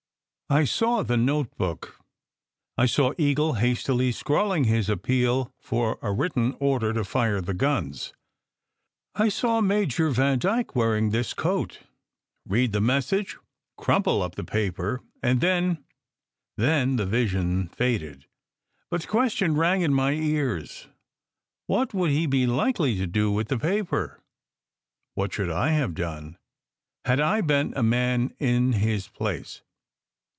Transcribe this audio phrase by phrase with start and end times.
[0.53, 2.01] I saw the notebook.
[2.77, 8.11] I saw Eagle hastily scrawling his appeal lor a written order to fire the guns.
[9.15, 11.79] I saw Major Vandyke wearing this coat,
[12.45, 13.37] read the message,
[13.77, 15.85] crumple up the paper, and then
[16.57, 18.25] then the vision faded.
[18.89, 20.89] But the question rang in my ears:
[21.67, 24.19] what would he be likely to do with the paper?
[25.13, 26.37] What should I have done
[27.05, 29.61] had I been a man in his place?